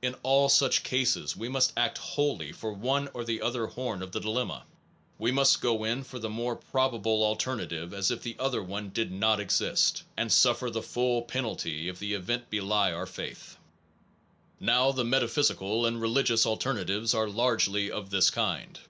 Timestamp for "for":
2.50-2.72, 6.02-6.18